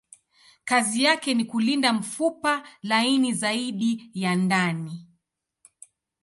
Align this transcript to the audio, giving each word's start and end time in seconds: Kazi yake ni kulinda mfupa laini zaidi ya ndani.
Kazi 0.65 1.03
yake 1.03 1.33
ni 1.33 1.45
kulinda 1.45 1.93
mfupa 1.93 2.67
laini 2.81 3.33
zaidi 3.33 4.11
ya 4.13 4.35
ndani. 4.35 5.07